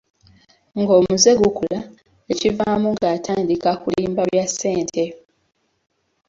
[0.79, 1.79] Ng'omuze gukula,
[2.33, 5.05] ekivaamu ng'atandika kulimba bya ssente.